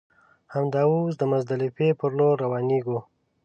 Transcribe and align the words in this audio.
همدا 0.53 0.81
اوس 0.91 1.13
د 1.17 1.21
مزدلفې 1.31 1.87
پر 1.99 2.11
لور 2.17 2.35
روانېږو. 2.43 2.99